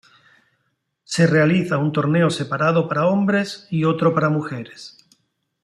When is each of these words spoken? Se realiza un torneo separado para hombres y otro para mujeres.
Se 1.03 1.27
realiza 1.27 1.77
un 1.77 1.91
torneo 1.91 2.31
separado 2.31 2.87
para 2.87 3.05
hombres 3.05 3.67
y 3.69 3.83
otro 3.83 4.15
para 4.15 4.29
mujeres. 4.29 4.97